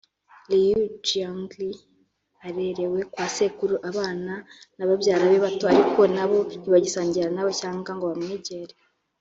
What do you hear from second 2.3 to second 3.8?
arerewe kwa sekuru